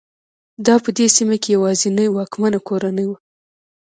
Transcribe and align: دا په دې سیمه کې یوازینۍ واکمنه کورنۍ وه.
دا 0.65 0.75
په 0.83 0.89
دې 0.97 1.07
سیمه 1.15 1.35
کې 1.41 1.49
یوازینۍ 1.57 2.07
واکمنه 2.11 2.59
کورنۍ 2.67 3.05
وه. 3.09 3.17